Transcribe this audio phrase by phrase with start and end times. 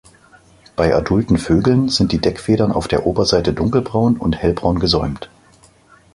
[0.75, 5.29] Bei adulten Vögeln sind die Deckfedern auf der Oberseite dunkelbraun und hellbraun gesäumt.